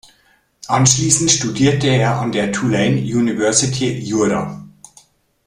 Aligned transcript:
Anschließend 0.65 1.29
studierte 1.29 1.85
er 1.85 2.17
an 2.19 2.31
der 2.31 2.51
Tulane 2.51 2.99
University 3.01 3.99
Jura. 3.99 4.65